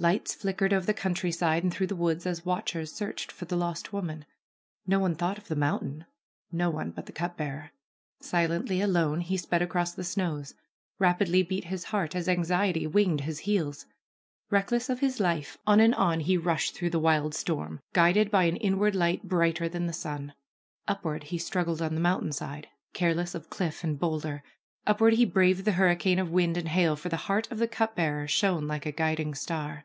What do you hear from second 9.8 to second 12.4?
the snows. Rapidly beat his heart as